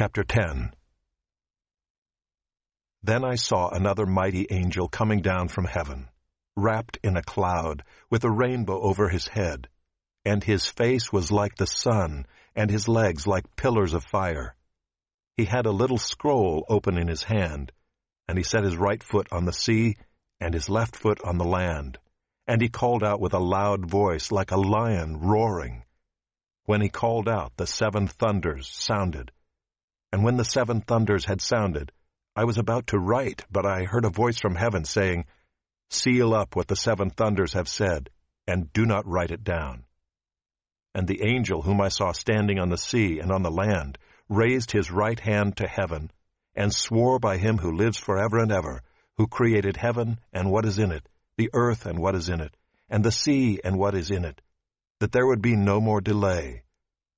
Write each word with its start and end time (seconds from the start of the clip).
Chapter 0.00 0.24
10 0.24 0.72
Then 3.02 3.22
I 3.22 3.34
saw 3.34 3.68
another 3.68 4.06
mighty 4.06 4.46
angel 4.50 4.88
coming 4.88 5.20
down 5.20 5.48
from 5.48 5.66
heaven, 5.66 6.08
wrapped 6.56 6.96
in 7.02 7.18
a 7.18 7.22
cloud, 7.22 7.84
with 8.08 8.24
a 8.24 8.30
rainbow 8.30 8.80
over 8.80 9.10
his 9.10 9.28
head, 9.28 9.68
and 10.24 10.42
his 10.42 10.66
face 10.66 11.12
was 11.12 11.30
like 11.30 11.56
the 11.56 11.66
sun, 11.66 12.24
and 12.56 12.70
his 12.70 12.88
legs 12.88 13.26
like 13.26 13.56
pillars 13.56 13.92
of 13.92 14.02
fire. 14.02 14.56
He 15.36 15.44
had 15.44 15.66
a 15.66 15.70
little 15.70 15.98
scroll 15.98 16.64
open 16.70 16.96
in 16.96 17.06
his 17.06 17.24
hand, 17.24 17.70
and 18.26 18.38
he 18.38 18.42
set 18.42 18.64
his 18.64 18.78
right 18.78 19.02
foot 19.02 19.28
on 19.30 19.44
the 19.44 19.52
sea, 19.52 19.98
and 20.40 20.54
his 20.54 20.70
left 20.70 20.96
foot 20.96 21.20
on 21.24 21.36
the 21.36 21.44
land. 21.44 21.98
And 22.46 22.62
he 22.62 22.70
called 22.70 23.04
out 23.04 23.20
with 23.20 23.34
a 23.34 23.38
loud 23.38 23.84
voice 23.84 24.32
like 24.32 24.50
a 24.50 24.56
lion 24.56 25.20
roaring. 25.20 25.84
When 26.64 26.80
he 26.80 26.88
called 26.88 27.28
out, 27.28 27.52
the 27.58 27.66
seven 27.66 28.06
thunders 28.06 28.66
sounded 28.66 29.30
and 30.12 30.24
when 30.24 30.36
the 30.36 30.44
seven 30.44 30.80
thunders 30.80 31.24
had 31.24 31.40
sounded, 31.40 31.92
I 32.34 32.44
was 32.44 32.58
about 32.58 32.88
to 32.88 32.98
write, 32.98 33.44
but 33.50 33.64
I 33.64 33.84
heard 33.84 34.04
a 34.04 34.10
voice 34.10 34.38
from 34.38 34.54
heaven 34.54 34.84
saying, 34.84 35.26
Seal 35.90 36.34
up 36.34 36.56
what 36.56 36.68
the 36.68 36.76
seven 36.76 37.10
thunders 37.10 37.52
have 37.52 37.68
said, 37.68 38.10
and 38.46 38.72
do 38.72 38.86
not 38.86 39.06
write 39.06 39.30
it 39.30 39.44
down. 39.44 39.84
And 40.94 41.06
the 41.06 41.22
angel 41.22 41.62
whom 41.62 41.80
I 41.80 41.88
saw 41.88 42.12
standing 42.12 42.58
on 42.58 42.68
the 42.70 42.78
sea 42.78 43.20
and 43.20 43.30
on 43.30 43.42
the 43.42 43.50
land 43.50 43.98
raised 44.28 44.72
his 44.72 44.90
right 44.90 45.18
hand 45.18 45.56
to 45.58 45.68
heaven, 45.68 46.10
and 46.54 46.74
swore 46.74 47.18
by 47.18 47.36
him 47.36 47.58
who 47.58 47.76
lives 47.76 47.98
forever 47.98 48.38
and 48.38 48.50
ever, 48.50 48.82
who 49.16 49.26
created 49.26 49.76
heaven 49.76 50.18
and 50.32 50.50
what 50.50 50.64
is 50.64 50.78
in 50.78 50.90
it, 50.90 51.08
the 51.36 51.50
earth 51.52 51.86
and 51.86 51.98
what 51.98 52.14
is 52.14 52.28
in 52.28 52.40
it, 52.40 52.56
and 52.88 53.04
the 53.04 53.12
sea 53.12 53.60
and 53.62 53.78
what 53.78 53.94
is 53.94 54.10
in 54.10 54.24
it, 54.24 54.40
that 54.98 55.12
there 55.12 55.26
would 55.26 55.42
be 55.42 55.54
no 55.56 55.80
more 55.80 56.00
delay 56.00 56.62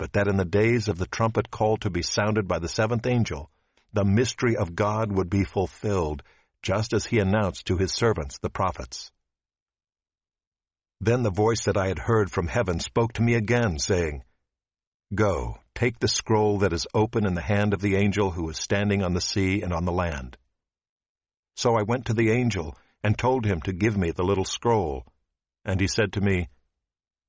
but 0.00 0.14
that 0.14 0.28
in 0.28 0.38
the 0.38 0.46
days 0.46 0.88
of 0.88 0.96
the 0.96 1.06
trumpet 1.06 1.50
call 1.50 1.76
to 1.76 1.90
be 1.90 2.00
sounded 2.00 2.48
by 2.48 2.58
the 2.58 2.70
seventh 2.70 3.06
angel, 3.06 3.50
the 3.92 4.02
mystery 4.02 4.56
of 4.56 4.74
God 4.74 5.12
would 5.12 5.28
be 5.28 5.44
fulfilled, 5.44 6.22
just 6.62 6.94
as 6.94 7.04
he 7.04 7.18
announced 7.18 7.66
to 7.66 7.76
his 7.76 7.92
servants 7.92 8.38
the 8.38 8.48
prophets. 8.48 9.12
Then 11.02 11.22
the 11.22 11.30
voice 11.30 11.64
that 11.64 11.76
I 11.76 11.88
had 11.88 11.98
heard 11.98 12.30
from 12.30 12.48
heaven 12.48 12.80
spoke 12.80 13.12
to 13.14 13.22
me 13.22 13.34
again, 13.34 13.78
saying, 13.78 14.24
Go, 15.14 15.58
take 15.74 15.98
the 15.98 16.08
scroll 16.08 16.60
that 16.60 16.72
is 16.72 16.86
open 16.94 17.26
in 17.26 17.34
the 17.34 17.42
hand 17.42 17.74
of 17.74 17.82
the 17.82 17.96
angel 17.96 18.30
who 18.30 18.48
is 18.48 18.56
standing 18.56 19.02
on 19.02 19.12
the 19.12 19.20
sea 19.20 19.60
and 19.60 19.70
on 19.70 19.84
the 19.84 19.92
land. 19.92 20.38
So 21.56 21.74
I 21.74 21.82
went 21.82 22.06
to 22.06 22.14
the 22.14 22.30
angel 22.30 22.74
and 23.04 23.18
told 23.18 23.44
him 23.44 23.60
to 23.62 23.74
give 23.74 23.98
me 23.98 24.12
the 24.12 24.24
little 24.24 24.46
scroll. 24.46 25.04
And 25.66 25.78
he 25.78 25.88
said 25.88 26.14
to 26.14 26.22
me, 26.22 26.48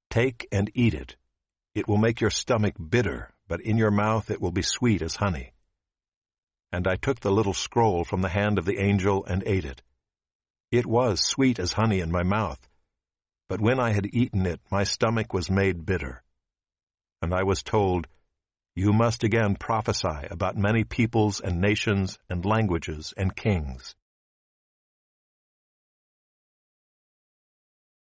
Take 0.10 0.48
and 0.54 0.72
eat 0.74 0.94
it. 0.94 1.18
It 1.74 1.88
will 1.88 1.98
make 1.98 2.20
your 2.20 2.30
stomach 2.30 2.76
bitter, 2.78 3.34
but 3.48 3.62
in 3.62 3.78
your 3.78 3.92
mouth 3.92 4.30
it 4.30 4.42
will 4.42 4.52
be 4.52 4.62
sweet 4.62 5.02
as 5.02 5.16
honey. 5.16 5.54
And 6.72 6.88
I 6.88 6.96
took 6.96 7.20
the 7.20 7.32
little 7.32 7.54
scroll 7.54 8.04
from 8.04 8.22
the 8.22 8.30
hand 8.30 8.58
of 8.58 8.66
the 8.66 8.80
angel 8.80 9.26
and 9.26 9.44
ate 9.46 9.66
it. 9.66 9.82
It 10.72 10.86
was 10.86 11.22
sweet 11.22 11.60
as 11.60 11.74
honey 11.74 12.00
in 12.00 12.12
my 12.12 12.24
mouth, 12.24 12.68
but 13.50 13.60
when 13.60 13.80
I 13.80 13.92
had 13.92 14.14
eaten 14.14 14.46
it, 14.46 14.62
my 14.72 14.86
stomach 14.86 15.34
was 15.34 15.50
made 15.50 15.86
bitter. 15.86 16.24
And 17.22 17.34
I 17.34 17.44
was 17.44 17.64
told, 17.64 18.08
You 18.76 18.94
must 18.94 19.24
again 19.24 19.56
prophesy 19.56 20.28
about 20.30 20.56
many 20.56 20.86
peoples 20.86 21.42
and 21.42 21.60
nations 21.60 22.18
and 22.30 22.46
languages 22.46 23.14
and 23.18 23.36
kings. 23.36 23.96